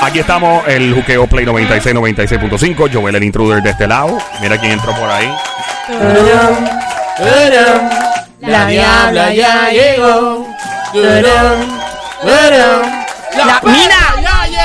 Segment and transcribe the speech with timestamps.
[0.00, 2.90] Aquí estamos, el Juqueo Play 96, 96.5.
[2.92, 4.18] Joel, el intruder de este lado.
[4.40, 5.28] Mira quién entró por ahí.
[8.40, 10.46] La diabla ya llegó.
[13.36, 14.14] La- mira,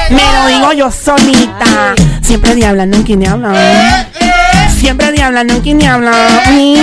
[0.09, 1.95] me lo digo yo solita.
[2.21, 4.05] Siempre diabla, nunca ni habla.
[4.79, 6.11] Siempre diabla, nunca ni habla.
[6.51, 6.75] Mi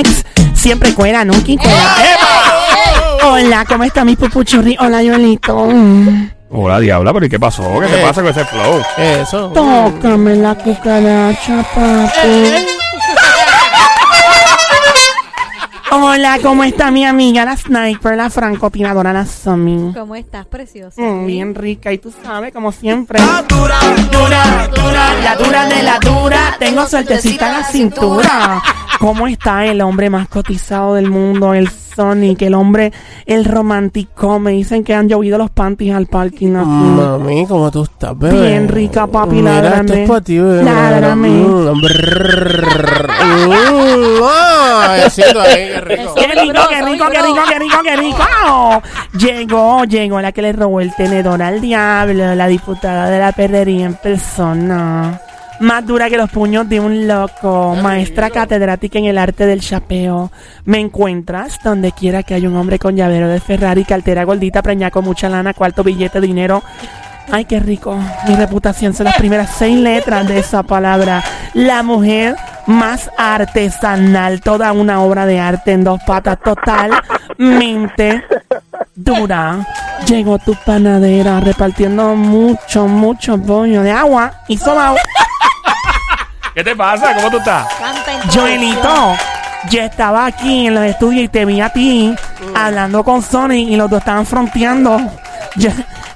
[0.00, 0.24] ex.
[0.54, 1.96] Siempre cuera, nunca cuera.
[3.24, 4.76] Hola, ¿cómo está mi pupuchurri?
[4.80, 5.68] Hola, Joelito.
[6.54, 7.62] Hola, diabla, pero ¿y qué pasó?
[7.80, 8.04] ¿Qué te Eh.
[8.06, 8.82] pasa con ese flow?
[8.98, 9.48] Eso.
[9.52, 12.66] Tócame la cucaracha, papi.
[15.94, 19.92] Hola, ¿cómo está mi amiga la sniper, la francotiradora, la Somi?
[19.94, 21.00] ¿Cómo estás, preciosa?
[21.00, 23.18] Mm, bien rica, y tú sabes, como siempre.
[23.48, 23.76] Dura,
[24.10, 26.56] dura, dura, la dura de la dura.
[26.58, 28.62] Tengo suertecita en la cintura.
[29.02, 31.54] ¿Cómo está el hombre más cotizado del mundo?
[31.54, 32.92] El Sonic, el hombre,
[33.26, 34.38] el romántico.
[34.38, 36.68] Me dicen que han llovido los panties al parking aquí.
[36.68, 38.46] Mami, ¿cómo tú estás, bebé?
[38.50, 40.02] Bien rica, papi, Mira, esto ládrame.
[40.04, 40.62] es para ti, bebé.
[40.62, 41.42] Ládrame.
[41.82, 43.10] Brrr.
[44.24, 46.14] Ay, haciendo ahí, qué rico.
[46.14, 48.82] ¡Qué rico, qué rico, qué rico, qué rico, qué rico!
[49.18, 53.84] Llegó, llegó la que le robó el tenedor al diablo, la diputada de la perrería
[53.84, 55.20] en persona.
[55.62, 60.32] Más dura que los puños de un loco, maestra catedrática en el arte del chapeo.
[60.64, 64.90] Me encuentras donde quiera que haya un hombre con llavero de Ferrari, cartera gordita, preñada
[64.90, 66.64] con mucha lana, cuarto billete, dinero.
[67.30, 67.96] Ay, qué rico.
[68.26, 71.22] Mi reputación son las primeras seis letras de esa palabra.
[71.54, 72.34] La mujer
[72.66, 78.24] más artesanal, toda una obra de arte en dos patas, totalmente
[78.96, 79.64] dura.
[80.08, 84.96] Llegó tu panadera repartiendo mucho, mucho bollo de agua y sobao.
[86.54, 87.14] ¿Qué te pasa?
[87.14, 87.66] ¿Cómo tú estás?
[88.32, 89.16] Joelito,
[89.70, 92.14] yo estaba aquí en los estudios y te vi a ti
[92.54, 95.00] hablando con Sony y los dos estaban fronteando.
[95.56, 95.70] Yo,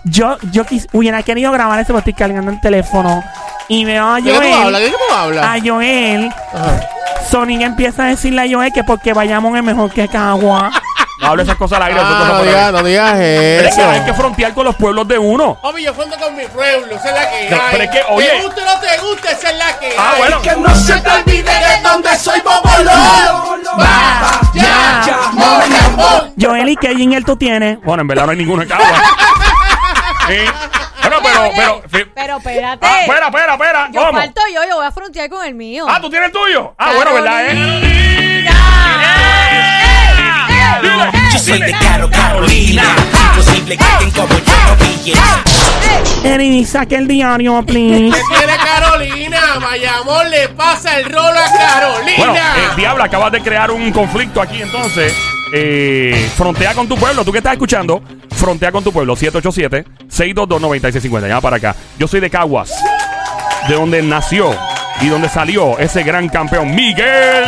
[0.05, 3.23] yo, yo quis- hubiera querido grabar eso, pero estoy cargando el teléfono.
[3.69, 4.62] Y veo a ¿De qué tú hablas?
[4.62, 5.45] Joel, ¿De qué tú hablas?
[5.45, 6.80] a Joel, Ajá.
[7.30, 10.70] Sonic empieza a decirle a Joel que porque vayamos es mejor que Cagua.
[11.19, 11.99] No hables esas cosas al aire.
[11.99, 13.91] eso Ah, no digas, no digas Pero es que eso.
[13.91, 15.59] hay que frontear con los pueblos de uno.
[15.63, 17.69] Hombre, yo cuento con mi pueblo, esa es la que No, hay.
[17.73, 18.29] pero es que, oye.
[18.29, 20.19] Te guste o no te guste, esa es la que Ah, hay.
[20.19, 20.43] bueno.
[20.43, 23.61] Que no se te olvide de dónde soy Bobolón.
[23.81, 26.35] Va, ya, ya, mon, mon.
[26.41, 27.81] Joel, ¿y qué jingle tú tienes?
[27.83, 28.87] Bueno, en verdad no hay ninguno en Cagua.
[30.29, 30.35] Sí.
[31.03, 31.83] Bueno, pero, Oye, pero.
[31.93, 32.11] sí.
[32.13, 32.85] Pero espérate.
[32.85, 33.89] Ah, espera, espera, espera.
[33.93, 34.19] yo ¿Cómo?
[34.19, 35.87] falto yo, yo voy a frontear con el mío.
[35.89, 36.75] Ah, ¿tú tienes el tuyo?
[36.77, 37.45] Ah, bueno, ¿verdad?
[37.47, 38.16] Eh?
[41.33, 42.83] Yo soy de Caro Carolina.
[43.33, 45.15] Imposible que alguien como yo no pille.
[46.25, 48.17] Eri, saque el diario, please.
[48.17, 49.41] ¿Qué tiene Carolina?
[49.61, 52.17] Bayamón le pasa el rolo a Carolina.
[52.19, 55.15] Bueno, eh, Diabla, acabas de crear un conflicto aquí entonces.
[55.53, 57.25] Eh, frontea con tu pueblo.
[57.25, 58.03] Tú que estás escuchando,
[58.35, 59.15] frontea con tu pueblo.
[59.17, 61.29] 787-622-9650.
[61.29, 61.77] Llama para acá.
[61.98, 62.73] Yo soy de Caguas,
[63.69, 64.51] de donde nació
[65.01, 67.45] y donde salió ese gran campeón, Miguel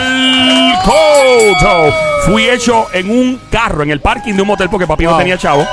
[0.85, 1.93] Couto.
[2.28, 5.19] Fui hecho en un carro, en el parking de un motel, porque papi no Wow.
[5.19, 5.66] tenía chavo.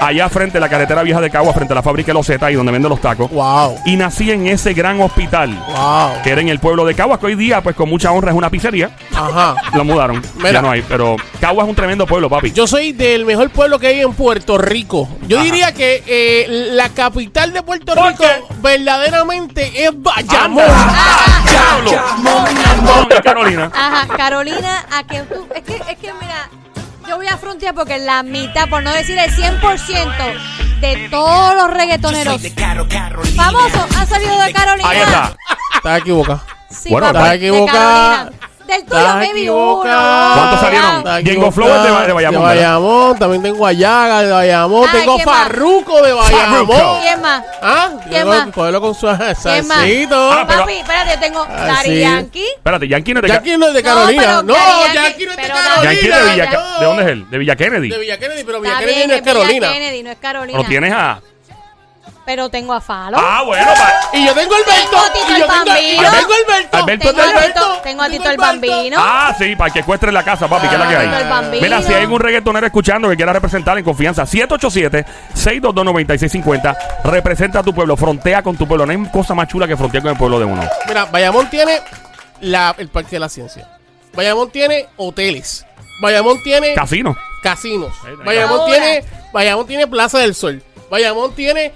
[0.00, 2.50] Allá frente a la carretera vieja de Caguas, frente a la fábrica de los Z,
[2.50, 3.30] y donde venden los tacos.
[3.30, 6.22] wow, Y nací en ese gran hospital wow.
[6.24, 8.36] que era en el pueblo de Caguas, que hoy día, pues con mucha honra, es
[8.36, 8.90] una pizzería.
[9.14, 9.54] Ajá.
[9.74, 10.20] Lo mudaron.
[10.38, 10.52] Mira.
[10.52, 10.82] Ya no hay.
[10.82, 12.50] Pero Caguas es un tremendo pueblo, papi.
[12.52, 15.08] Yo soy del mejor pueblo que hay en Puerto Rico.
[15.28, 18.54] Yo diría que eh, la capital de Puerto ¿Por Rico qué?
[18.60, 20.64] verdaderamente es Bayamón.
[20.64, 21.41] ¡Anda!
[23.20, 23.22] ¡Diablo!
[23.22, 23.70] ¿Dónde, Carolina?
[23.74, 25.46] Ajá, Carolina, a que tú.
[25.54, 26.48] Es que, es que mira,
[27.08, 31.70] yo voy a frontear porque la mitad, por no decir el 100% de todos los
[31.70, 32.40] reggaetoneros
[33.36, 34.88] famosos han salido de Carolina.
[34.88, 35.36] Ahí está.
[35.76, 36.40] Estás equivocado.
[36.70, 38.30] Sí, Bueno, papi, estás de equivocada.
[38.66, 40.32] Del tuyo, equivocada.
[40.32, 40.34] uno.
[40.34, 41.52] ¿Cuántos salieron?
[41.52, 42.62] Flow es de- de Bayamón, De ¿verdad?
[42.72, 45.38] Bayamón, también tengo a Yaga de Bayamón, Ay, tengo ¿quién más?
[45.42, 47.00] Farruco de Bayamón.
[47.02, 47.44] ¿Quién más?
[47.60, 47.90] ¿Ah?
[48.08, 48.48] ¿Quién más?
[48.52, 49.42] Cógelo con su ¿Quién más?
[49.42, 50.32] salsito.
[50.32, 52.00] Ah, pero- Papi, espérate, yo tengo Ah, Daddy.
[52.00, 52.46] Yankee.
[52.56, 54.22] Espérate, Yankee no es de Yankee no es de No, Carolina.
[54.22, 55.82] pero No, Daddy Yankee Yankee, no es de pero Carolina.
[55.92, 56.78] Yankee es de Villa no.
[56.80, 57.30] ¿De dónde es él?
[57.30, 57.88] De Villa Kennedy.
[57.90, 59.72] De Villa Kennedy, pero Villa Está Kennedy bien, no es es Villa Carolina.
[59.72, 60.58] Kennedy, no es Carolina.
[60.58, 61.20] No tienes a.
[62.24, 63.18] Pero tengo a Falo.
[63.20, 64.90] Ah, bueno, pa- Y yo tengo el Alberto.
[64.90, 66.10] Tengo a Tito Y el yo tengo, y yo Bambino.
[66.12, 66.76] tengo Alberto.
[66.76, 68.96] Alberto tengo, es a de Tito, tengo a Tito el Bambino.
[69.00, 71.06] Ah, sí, para que ecuestre la casa, papi, que es la que hay.
[71.08, 71.62] Tito el Bambino.
[71.62, 76.76] Mira, si hay algún reggaetonero escuchando que quiera representar en confianza, 787-622-9650.
[77.04, 78.86] Representa a tu pueblo, frontea con tu pueblo.
[78.86, 80.62] No hay cosa más chula que frontear con el pueblo de uno.
[80.86, 81.80] Mira, Bayamón tiene
[82.40, 83.68] la, el Parque de la Ciencia.
[84.14, 85.66] Bayamón tiene hoteles.
[86.00, 87.16] Bayamón tiene Casino.
[87.42, 87.92] casinos.
[88.24, 88.72] Bayamón Ahora.
[88.72, 90.62] tiene, Bayamón tiene Plaza del Sol.
[90.90, 91.72] Bayamón tiene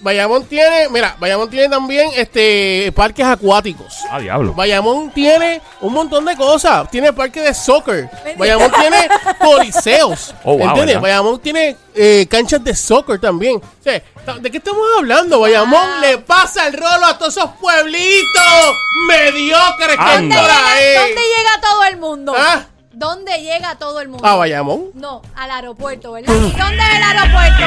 [0.00, 3.94] Bayamón tiene, mira, Bayamón tiene también este parques acuáticos.
[4.10, 4.54] Ah, diablo.
[4.54, 6.88] Bayamón tiene un montón de cosas.
[6.90, 8.08] Tiene parque de soccer.
[8.36, 9.08] Bayamón tiene
[9.40, 10.34] coliseos.
[10.44, 10.86] Oh, wow, ¿Entiendes?
[10.96, 11.00] ¿verdad?
[11.02, 13.56] Bayamón tiene eh, canchas de soccer también.
[13.56, 14.00] O sea,
[14.40, 15.40] ¿De qué estamos hablando?
[15.40, 18.74] Bayamón le pasa el rolo a todos esos pueblitos
[19.08, 20.40] mediocres que hay Anda.
[20.40, 20.94] por ahí.
[20.96, 22.34] ¿Dónde llega todo el mundo?
[22.36, 22.66] ¿Ah?
[22.98, 24.26] ¿Dónde llega todo el mundo?
[24.26, 24.86] ¿A Bayamón?
[24.94, 26.34] No, al aeropuerto, ¿verdad?
[26.34, 27.64] ¿Y dónde es el aeropuerto?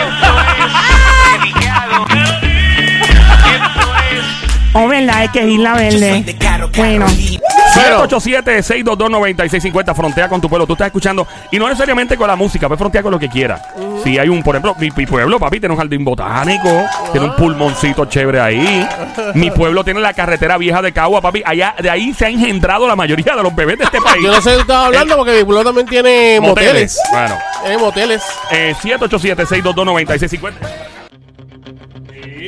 [4.73, 6.23] Oh, verdad, es que es Isla Verde.
[6.23, 7.05] de Caro Bueno.
[7.05, 7.39] Carolina.
[7.75, 10.65] Pero- 787-622-9650, frontea con tu pueblo.
[10.67, 13.61] Tú estás escuchando, y no necesariamente con la música, puedes frontear con lo que quieras.
[14.03, 16.69] Si hay un, por ejemplo, mi, mi pueblo, papi, tiene un jardín botánico,
[17.11, 18.87] tiene un pulmoncito chévere ahí.
[19.35, 21.43] Mi pueblo tiene la carretera vieja de Cagua, papi.
[21.45, 24.23] Allá, de ahí se ha engendrado la mayoría de los bebés de este país.
[24.23, 26.99] Yo no sé de qué estaba hablando porque mi pueblo también tiene moteles.
[27.11, 28.21] Bueno, Tiene moteles.
[28.51, 30.53] eh, 787-622-9650.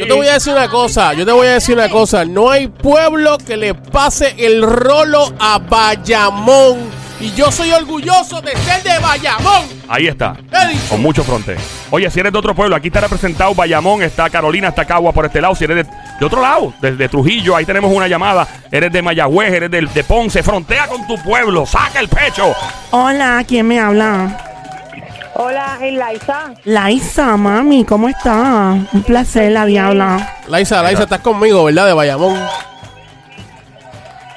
[0.03, 2.25] Yo te voy a decir una cosa, yo te voy a decir una cosa.
[2.25, 7.03] No hay pueblo que le pase el rolo a Bayamón.
[7.21, 9.63] Y yo soy orgulloso de ser de Bayamón.
[9.87, 10.35] Ahí está.
[10.89, 11.55] Con mucho fronte.
[11.89, 15.25] Oye, si eres de otro pueblo, aquí está representado Bayamón, está Carolina, está Cagua por
[15.25, 15.55] este lado.
[15.55, 18.45] Si eres de, de otro lado, desde Trujillo, ahí tenemos una llamada.
[18.69, 22.53] Eres de Mayagüez, eres de, de Ponce, frontea con tu pueblo, saca el pecho.
[22.91, 24.52] Hola, ¿quién me habla?
[25.35, 26.53] Hola, es Laisa.
[26.63, 28.75] Laisa, mami, ¿cómo está?
[28.93, 30.37] Un placer, la diabla.
[30.47, 31.87] Laisa, Laisa, estás conmigo, ¿verdad?
[31.87, 32.39] De Bayamón.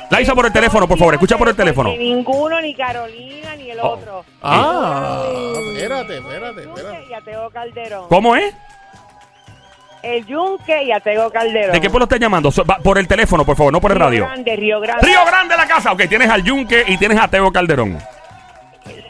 [0.09, 1.91] Laisa por el teléfono, por favor, escucha por el teléfono.
[1.91, 3.89] Ni ninguno, ni Carolina, ni el Oh.
[3.91, 4.25] otro.
[4.43, 5.23] Ah,
[5.75, 7.07] espérate, espérate, Yunque espérate.
[7.11, 8.09] y Ateo Calderón.
[8.09, 8.55] ¿Cómo es?
[10.03, 11.73] El Yunque y Ateo Calderón.
[11.73, 12.51] ¿De qué pueblo estás llamando?
[12.53, 14.25] So- va- Por el teléfono, por favor, no por el Río radio.
[14.27, 15.07] Grande, Río Grande.
[15.07, 15.93] Río Grande la casa.
[15.93, 17.99] Ok, tienes al Yunque y tienes a Teo Calderón.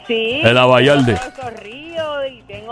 [0.07, 0.41] Sí.
[0.43, 1.17] El Abayalde.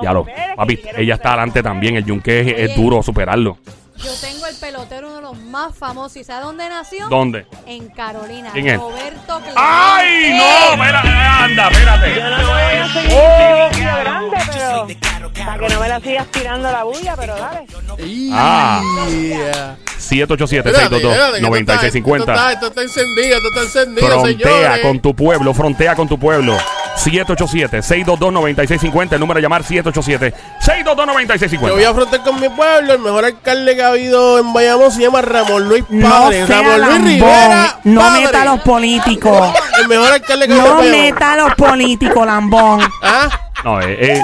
[0.02, 1.96] Ya lo, papi, ella está adelante también.
[1.98, 2.82] El Yunque es, es Oye.
[2.82, 3.58] duro superarlo.
[3.98, 6.18] Yo tengo el pelotero, uno de los más famosos.
[6.18, 7.08] ¿Y sabes dónde nació?
[7.08, 7.46] ¿Dónde?
[7.66, 8.50] En Carolina.
[8.52, 8.78] ¿Quién es?
[8.78, 9.54] Roberto Clemente.
[9.56, 10.74] ¡Ay, no!
[10.84, 12.16] Espera, anda, espérate.
[12.16, 13.68] Yo no voy a seguir Oh.
[13.68, 14.88] en Río Grande, pero
[15.44, 17.66] para que no me la sigas tirando la bulla, pero dale.
[18.34, 18.82] Ah.
[19.10, 19.78] Yeah.
[19.98, 23.62] 787 Espérate, espérate, que 622 esto está- 9650 Esto está, esto está encendido, esto está
[23.62, 24.80] encendido, Frontea señores.
[24.82, 26.58] con tu pueblo, frontea con tu pueblo.
[26.96, 29.14] 787-622-9650.
[29.16, 31.68] El número a llamar 787-622-9650.
[31.68, 32.94] Yo voy a afrontar con mi pueblo.
[32.94, 36.48] El mejor alcalde que ha habido en Bayamón se llama Ramón Luis No Padre.
[36.48, 37.08] sea Ramón Luis lambón.
[37.08, 37.80] Rivera.
[37.84, 38.22] No Padre.
[38.26, 39.54] meta a los políticos.
[39.82, 42.80] El mejor alcalde que ha habido No en meta a los políticos, lambón.
[43.04, 43.30] ¿Ah?
[43.66, 44.22] No, eh, eh,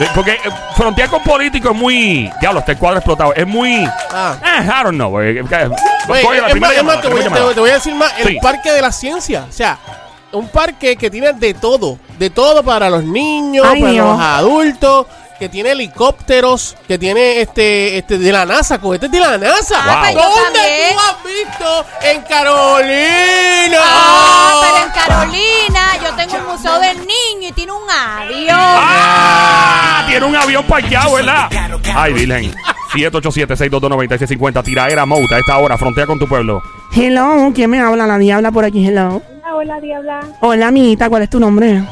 [0.00, 0.06] ¿Eh?
[0.14, 0.38] porque eh,
[0.74, 2.30] frontear con políticos es muy.
[2.40, 3.34] Diablo, este cuadro explotado.
[3.34, 3.86] Es muy.
[4.10, 4.34] Ah.
[4.42, 5.14] Eh, I don't know.
[5.14, 5.50] Oye, coge
[6.40, 7.54] la es primera más, es más, llamada, te, voy, primera te- llamada.
[7.54, 8.38] te voy a decir más, el Sí.
[8.40, 9.44] parque de la ciencia.
[9.48, 9.78] O sea,
[10.32, 11.98] un parque que tiene de todo.
[12.18, 14.06] De todo para los niños, Ay, para Dios.
[14.08, 15.06] los adultos.
[15.38, 19.76] Que tiene helicópteros, que tiene este, este de la NASA, cohetes de la NASA.
[19.78, 20.60] Ah, pues ¿Dónde
[20.92, 21.86] tú has visto?
[22.02, 23.78] En Carolina.
[23.82, 28.58] Ah, pero en Carolina yo tengo un museo del niño y tiene un avión.
[28.58, 30.04] ¡Ah!
[30.08, 31.50] Tiene un avión parqueado, ¿verdad?
[31.94, 32.54] Ay, Virgen.
[32.94, 34.64] 787-622-9650.
[34.64, 35.76] Tiraera Mouta a esta hora.
[35.76, 36.62] Frontea con tu pueblo.
[36.94, 38.06] Hello, ¿quién me habla?
[38.06, 39.20] La diabla por aquí, hello.
[39.44, 40.20] Hola, hola, Diabla.
[40.40, 41.82] Hola, amiguita, ¿cuál es tu nombre?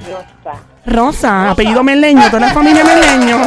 [0.00, 0.60] Rosa.
[0.84, 3.38] Rosa, apellido Merleño, toda la familia Merleño.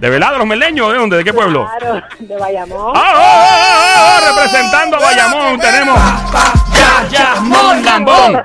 [0.00, 0.32] ¿De verdad?
[0.32, 0.90] ¿De los meleños?
[0.92, 1.16] ¿De dónde?
[1.18, 1.68] ¿De qué pueblo?
[1.78, 2.92] Claro, de Bayamón.
[2.96, 4.20] ¡Ah, ah, ah, ah!
[4.30, 6.00] Representando a Bayamón tenemos
[7.02, 8.42] Bayamón Lambón.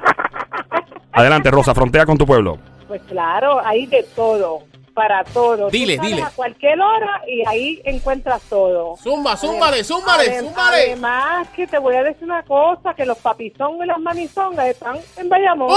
[1.13, 2.57] Adelante, Rosa, frontea con tu pueblo.
[2.89, 4.63] Pues claro, hay de todo,
[4.95, 5.69] para todo.
[5.69, 6.23] Dile, dile.
[6.23, 8.95] A cualquier hora y ahí encuentras todo.
[8.97, 10.83] Zumba, zúmbale, zúmbale, zúmbale.
[10.85, 14.97] Además, que te voy a decir una cosa, que los papizongos y las mamizongas están
[15.17, 15.67] en Bayamón.
[15.69, 15.75] ¡Oh!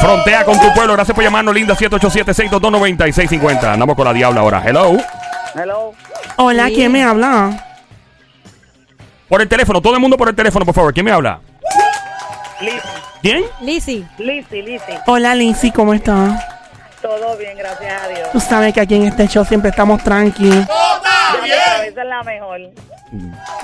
[0.00, 0.92] Frontea con tu pueblo.
[0.94, 1.74] Gracias por llamarnos, linda.
[1.74, 3.64] 787-622-9650.
[3.72, 4.62] Andamos con la diabla ahora.
[4.64, 4.96] Hello.
[5.54, 5.92] Hello.
[6.36, 6.74] Hola, Sí.
[6.74, 7.66] ¿quién me habla?
[9.28, 9.80] Por el teléfono.
[9.80, 10.92] Todo el mundo por el teléfono, por favor.
[10.94, 11.40] ¿Quién me habla?
[13.22, 13.44] ¿Quién?
[13.60, 14.04] Lizzy.
[14.18, 14.92] Lizzy, Lizzy.
[15.06, 16.42] Hola, Lizzy, ¿cómo estás?
[17.02, 18.28] Todo bien, gracias a Dios.
[18.32, 20.48] Tú sabes que aquí en este show siempre estamos tranqui.
[20.50, 22.60] Esa es la mejor.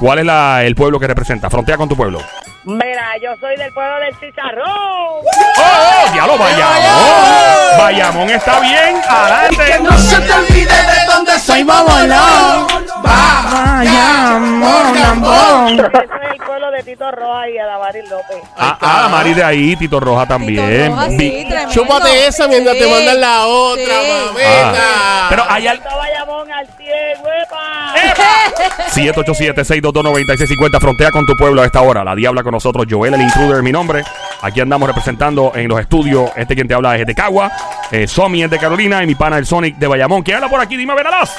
[0.00, 1.48] ¿Cuál es la- el pueblo que representa?
[1.50, 2.18] Frontea con tu pueblo.
[2.64, 4.66] Mira, yo soy del pueblo del Chicharrón.
[4.66, 5.22] ¡Oh,
[5.58, 6.12] oh!
[6.12, 7.78] ¡Diablo, Bayamón!
[7.78, 9.00] Bayamón está bien.
[9.08, 9.78] Adelante.
[9.82, 12.66] No se te olvide de dónde soy Bobolón.
[13.04, 15.68] Bayamón, lambón.
[15.74, 16.35] Ese es el pueblo
[16.76, 18.36] de Tito Roja y Adamaris López.
[18.56, 20.90] Ah, ah, Mari de ahí, Tito Roja también.
[20.90, 21.72] Roja, sí, Vi- tremendo.
[21.72, 24.10] Chúpate esa mientras te mandan la otra, sí.
[24.26, 24.72] mamita.
[24.76, 25.26] Ah.
[25.30, 26.88] Pero hay al- Bayamón al 100,
[27.24, 27.94] huepa.
[28.04, 28.84] ¡Epa!
[28.90, 30.80] 787-622-9650.
[30.80, 32.04] Frontea con tu pueblo a esta hora.
[32.04, 32.86] La diabla con nosotros.
[32.88, 34.04] Joel, el intruder, mi nombre.
[34.42, 36.30] Aquí andamos representando en los estudios.
[36.36, 37.50] Este quien te habla es de Cagua.
[37.90, 39.02] Eh, Somi es de Carolina.
[39.02, 40.22] Y mi pana, el Sonic de Bayamón.
[40.22, 40.76] ¿Quién habla por aquí?
[40.76, 41.34] Dime, Veralas.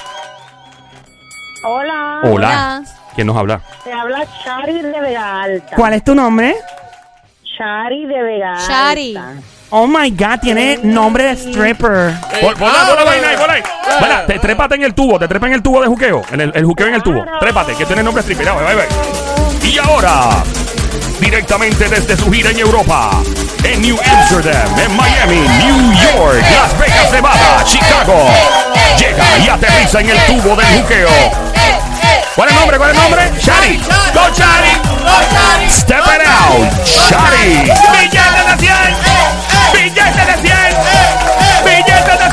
[1.64, 2.20] Hola.
[2.24, 2.82] Hola.
[3.18, 3.60] ¿Quién nos habla?
[3.84, 5.76] Te habla Shari de Vega Alta.
[5.76, 6.56] ¿Cuál es tu nombre?
[7.44, 9.18] Shari de Vega Shari.
[9.18, 9.42] Alta.
[9.72, 12.14] Oh my god, tiene nombre de stripper.
[12.40, 13.64] Pon, la, vaina ahí,
[14.28, 16.22] te, trépate en el tubo, te trepa en el tubo de juqueo.
[16.32, 17.26] En el, el juqueo en el tubo.
[17.40, 18.50] Trépate, que tiene nombre stripper.
[18.50, 18.84] Ahí va.
[19.64, 20.44] Y ahora,
[21.20, 23.20] directamente desde su gira en Europa,
[23.64, 28.30] en New Amsterdam, en Miami, New York, Las Vegas, Nevada, Chicago,
[29.00, 31.47] llega y aterriza en el tubo del juqueo.
[32.38, 32.78] ¿Cuál es el nombre?
[32.78, 33.32] ¿Cuál es el nombre?
[33.42, 33.78] Shari.
[34.14, 34.74] Go Shari.
[35.72, 36.70] Step it out.
[36.86, 37.66] Shari.
[37.98, 38.78] Billetes de 100.
[39.74, 40.78] Billetes de 100.
[41.66, 42.28] Billetes de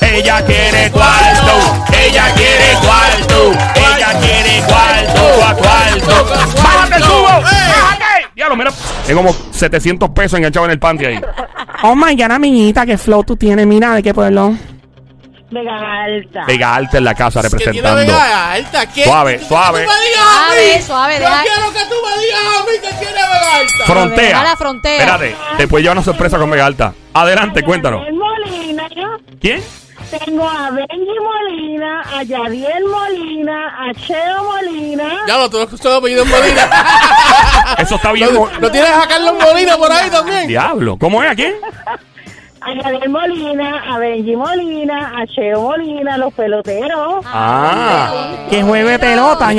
[0.00, 0.14] 100.
[0.14, 1.84] Ella quiere cuarto.
[1.92, 3.52] Ella quiere cuarto.
[3.74, 6.24] Ella quiere cuarto a cuarto.
[6.62, 7.42] ¡Bájate el tubo!
[7.42, 8.32] ¡Bájate!
[8.34, 8.72] Diablo, mira.
[9.06, 11.20] Tengo como 700 pesos enganchados en el panty ahí.
[11.82, 13.66] Oh my god, amiguita, qué flow tú tienes.
[13.66, 14.56] Mira, ¿de qué pueblo?
[15.54, 16.44] Vega Alta.
[16.46, 18.12] Vega Alta en la casa Que tiene representando.
[18.12, 18.86] Vega Alta.
[18.92, 19.04] ¿Qué?
[19.04, 19.84] Suave, ¿Qué suave.
[19.84, 20.82] tú me digas a Suave, mí?
[20.82, 23.84] suave, Yo deja- quiero que tú me digas a mí que tiene Vega Alta.
[23.86, 24.40] Frontea.
[24.40, 25.04] A la frontera.
[25.04, 26.92] Espérate, te puede llevar una sorpresa con Vega Alta.
[27.14, 28.00] Adelante, cuéntanos.
[28.00, 28.88] Yadiel Molina.
[29.40, 29.62] ¿Quién?
[30.26, 35.04] Tengo a Benji Molina, a Yadiel Molina, a Cheo Molina.
[35.26, 36.68] Ya lo, tú no escuchas apellido Molina.
[37.78, 38.32] Eso está bien.
[38.34, 40.46] ¿No, ¿No tienes a Carlos Molina por ahí también?
[40.46, 40.96] Diablo.
[40.98, 41.30] ¿Cómo es?
[41.30, 41.54] ¿A quién?
[42.66, 47.24] A Molina, a Benji Molina, a Cheo Molina, los peloteros.
[47.26, 48.10] Ah.
[48.48, 49.58] Que juegue pelota, mami.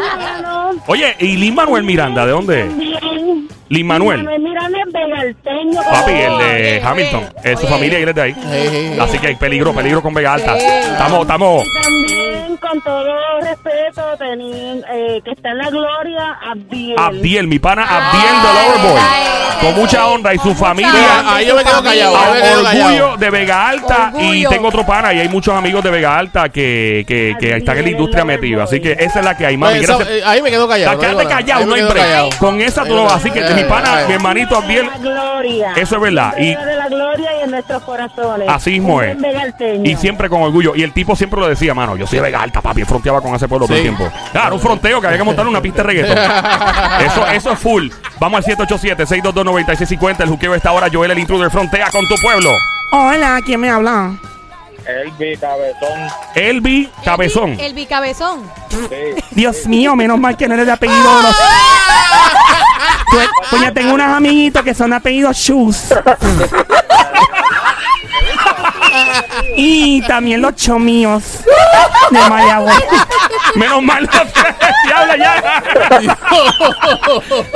[0.00, 2.26] Hermano, Oye, ¿y Lin Manuel Miranda?
[2.26, 2.66] ¿De dónde?
[2.66, 2.76] es?
[2.76, 3.48] bien.
[3.68, 4.18] Lin Manuel.
[4.24, 5.80] Manuel Miranda es vegalteño.
[5.90, 7.24] Papi, el de Oye, Hamilton.
[7.44, 8.34] Es su familia y él es de ahí.
[8.34, 9.00] Sí, sí, sí.
[9.00, 10.56] Así que hay peligro, peligro con Vega Alta.
[10.56, 11.64] Estamos, estamos.
[11.82, 16.96] También, con todo respeto, tenían, eh, que está en la gloria, Abdiel.
[16.98, 19.00] Abdiel, mi pana Abdiel de Ay, Loverboy.
[19.00, 19.24] ay,
[19.60, 20.92] Con mucha honra y su familia.
[21.26, 22.16] Ahí yo me quedo callado.
[22.16, 23.16] A ahí me quedo orgullo callado.
[23.16, 27.04] de Vega Alta y tengo otro pana y hay muchos amigos de Vega Alta que,
[27.06, 28.64] que, que están en la industria metidos.
[28.64, 29.76] Así que esa es la que hay, mami.
[29.78, 30.18] Pues, eso, Gracias.
[30.18, 30.92] eh, ahí me quedo callado.
[30.94, 31.28] No quédate nada.
[31.36, 32.28] callado, Ahí no hay callado.
[32.38, 34.06] Con esa tú no quedo Así que mi pana, Ahí.
[34.08, 35.72] mi hermanito Abdiel, gloria.
[35.76, 36.34] Eso es verdad.
[36.38, 38.48] Y- de la gloria y en nuestros corazones.
[38.48, 39.16] Así mismo es.
[39.84, 40.74] Y siempre con orgullo.
[40.76, 42.84] Y el tipo siempre lo decía, mano, yo soy Vega Alta, papi.
[42.84, 43.88] Fronteaba con ese pueblo todo el Sí.
[43.88, 44.10] tiempo.
[44.32, 46.18] Claro, un fronteo que había que montar una pista de reggaeton.
[47.06, 47.88] eso, eso es full.
[48.18, 50.20] Vamos al 787-622-9650.
[50.20, 50.88] El juqueo está ahora.
[50.92, 52.50] Joel, el intruder, frontea con tu pueblo.
[52.92, 54.12] Hola, ¿quién me habla?
[54.86, 56.08] Elvi Cabezón.
[56.36, 57.50] Elvi Cabezón.
[57.54, 58.42] El, el bicabezón.
[59.32, 61.22] Dios mío, menos mal que no eres de apellido.
[61.22, 61.34] Los...
[63.10, 65.92] Pues, pues ya tengo unos amiguitos que son de apellido Shoes.
[69.56, 71.40] y también los chomíos
[72.10, 72.76] de Mayagüez.
[73.54, 75.62] Menos mal no te habla ya.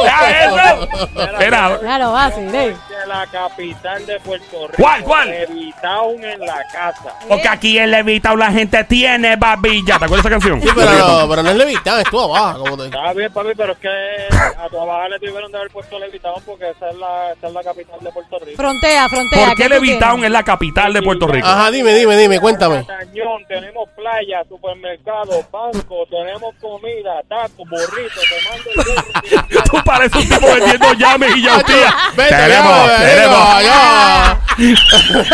[0.02, 0.88] ya eso.
[1.20, 2.80] Espera, Claro, va, sí, De sí.
[3.10, 4.82] La capital de Puerto Rico.
[4.82, 5.28] ¿Cuál, cuál?
[5.30, 7.12] Levitown en la casa.
[7.28, 9.98] porque aquí en Levitown la gente tiene babilla.
[9.98, 10.62] ¿Te acuerdas de esa canción?
[10.62, 12.60] Sí, pero no, pero no es estuvo abajo.
[12.60, 12.84] Como te...
[12.84, 16.42] Está bien, papi, pero es que a tu abajo le tuvieron de haber puesto Levitown
[16.46, 18.56] porque esa es la, esa es la capital de Puerto Rico.
[18.56, 19.46] Frontea, frontea.
[19.46, 21.48] ¿Por qué Levitown es la capital de Puerto Rico?
[21.48, 22.86] Ajá, dime, dime, dime, cuéntame.
[23.48, 23.79] Tenemos
[24.10, 28.70] playa, supermercado, banco, tenemos comida, tacos, burritos, te mando
[29.52, 29.62] el.
[29.70, 31.94] Tú pareces un tipo vendiendo llames y yautía.
[32.16, 33.62] Tenemos, tenemos,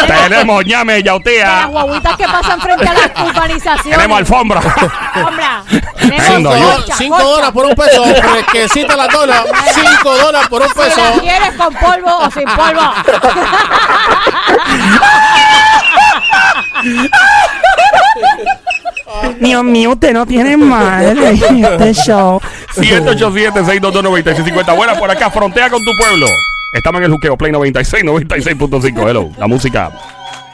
[0.06, 1.66] tenemos llames y Las yautía.
[1.66, 3.96] guaguitas que pasan frente a las urbanizaciones.
[3.98, 4.60] Tenemos alfombra.
[5.98, 8.04] Tenemos Cinco dólares por un peso.
[8.04, 9.44] Fresquecita la dona.
[9.72, 11.20] Cinco dólares por un Si la peso.
[11.20, 12.92] quieres con polvo o sin polvo.
[19.46, 21.30] Dios mío, usted no tiene madre.
[21.30, 22.40] Este show.
[22.74, 24.76] 787-622-9650.
[24.76, 26.26] Buena por acá, frontea con tu pueblo.
[26.72, 29.08] Estamos en el juqueo Play 96, 96.5.
[29.08, 29.92] Hello, la música.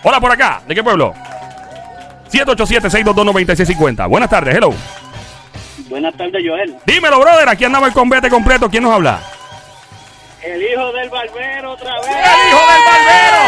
[0.02, 1.14] Hola por acá, ¿de qué pueblo?
[2.30, 4.10] 787-622-9650.
[4.10, 4.74] Buenas tardes, hello.
[5.88, 6.76] Buenas tardes, Joel.
[6.84, 7.48] Dímelo, brother.
[7.48, 8.68] Aquí andamos el combate completo.
[8.68, 9.20] ¿Quién nos habla?
[10.42, 12.08] El hijo del barbero otra vez.
[12.08, 13.40] ¡El hijo del barbero!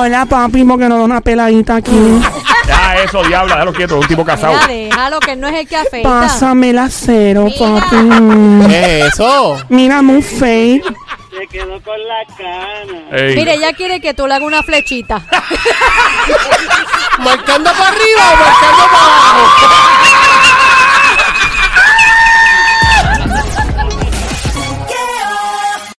[0.00, 2.20] Hola, papi, porque no da una peladita aquí.
[2.66, 4.54] Ya, eso, diabla, déjalo quieto, es un tipo casado.
[4.66, 6.08] Mira, déjalo que no es el que afeita.
[6.08, 7.80] Pásame la cero, Mira.
[7.80, 7.96] papi.
[7.96, 8.66] Mm.
[8.66, 9.58] ¿Qué es eso?
[9.68, 10.84] Mira, muy fake.
[11.30, 12.98] Se quedó con la cana.
[13.12, 13.36] Ey.
[13.36, 15.16] Mire, ella quiere que tú le hagas una flechita.
[17.18, 18.84] ¿Marcando para arriba o marcando